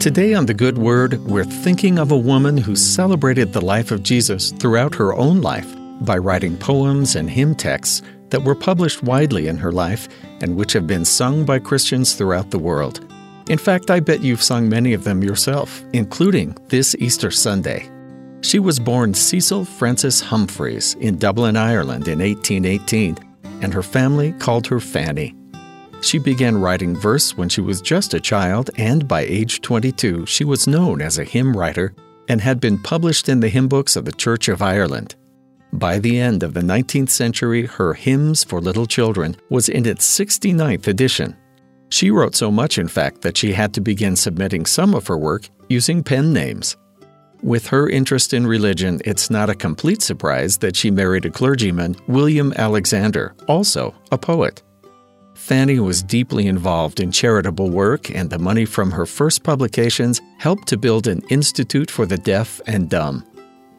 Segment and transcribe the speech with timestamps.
[0.00, 4.04] Today on The Good Word, we're thinking of a woman who celebrated the life of
[4.04, 5.66] Jesus throughout her own life
[6.02, 10.08] by writing poems and hymn texts that were published widely in her life
[10.40, 13.12] and which have been sung by Christians throughout the world.
[13.48, 17.90] In fact, I bet you've sung many of them yourself, including this Easter Sunday.
[18.40, 23.18] She was born Cecil Frances Humphreys in Dublin, Ireland in 1818,
[23.62, 25.34] and her family called her Fanny.
[26.00, 30.44] She began writing verse when she was just a child, and by age 22, she
[30.44, 31.94] was known as a hymn writer
[32.28, 35.16] and had been published in the hymn books of the Church of Ireland.
[35.72, 40.06] By the end of the 19th century, her Hymns for Little Children was in its
[40.18, 41.36] 69th edition.
[41.90, 45.18] She wrote so much, in fact, that she had to begin submitting some of her
[45.18, 46.76] work using pen names.
[47.42, 51.96] With her interest in religion, it's not a complete surprise that she married a clergyman,
[52.06, 54.62] William Alexander, also a poet.
[55.38, 60.66] Fanny was deeply involved in charitable work, and the money from her first publications helped
[60.68, 63.24] to build an institute for the deaf and dumb.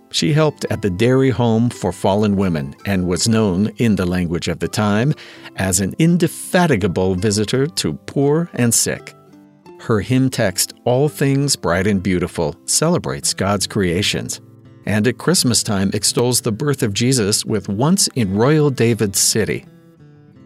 [0.10, 4.48] She helped at the Derry Home for Fallen Women and was known, in the language
[4.48, 5.14] of the time,
[5.58, 9.14] as an indefatigable visitor to poor and sick.
[9.80, 14.42] Her hymn text, All Things Bright and Beautiful, celebrates God's creations.
[14.86, 19.66] And at Christmas time extols the birth of Jesus with Once in Royal David's City,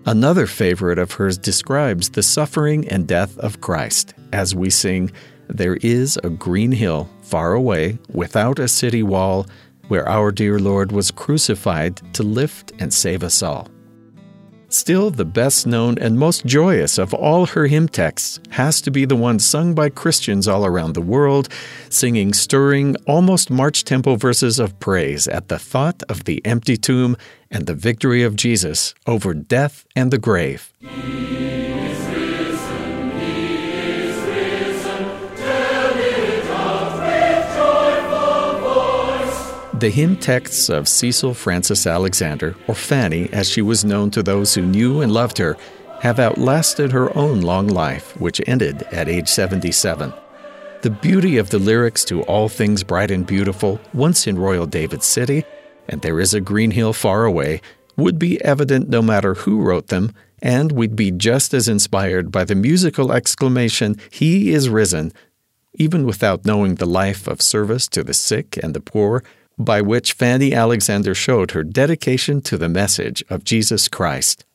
[0.05, 5.11] Another favorite of hers describes the suffering and death of Christ as we sing,
[5.47, 9.47] There is a green hill far away, without a city wall,
[9.87, 13.69] where our dear Lord was crucified to lift and save us all.
[14.73, 19.05] Still, the best known and most joyous of all her hymn texts has to be
[19.05, 21.47] the one sung by Christians all around the world,
[21.89, 27.15] singing stirring, almost march tempo verses of praise at the thought of the empty tomb
[27.51, 30.73] and the victory of Jesus over death and the grave.
[39.83, 44.53] The hymn texts of Cecil Frances Alexander, or Fanny as she was known to those
[44.53, 45.57] who knew and loved her,
[45.99, 50.13] have outlasted her own long life, which ended at age 77.
[50.83, 55.03] The beauty of the lyrics to All Things Bright and Beautiful, once in Royal David
[55.03, 55.43] City,
[55.89, 57.59] and There is a Green Hill Far Away,
[57.97, 62.45] would be evident no matter who wrote them, and we'd be just as inspired by
[62.45, 65.11] the musical exclamation, He is risen,
[65.73, 69.21] even without knowing the life of service to the sick and the poor
[69.57, 74.45] by which Fanny Alexander showed her dedication to the message of Jesus Christ.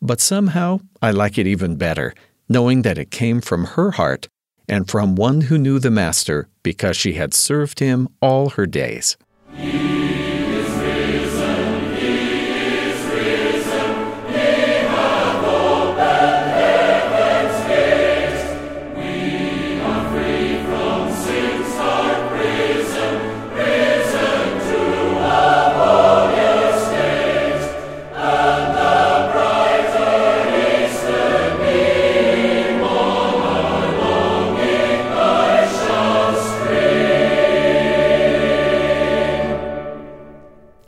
[0.00, 2.14] But somehow I like it even better,
[2.48, 4.28] knowing that it came from her heart
[4.68, 9.16] and from one who knew the Master because she had served him all her days.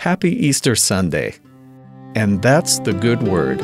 [0.04, 1.34] Happy Easter Sunday.
[2.15, 3.62] And that's the good word.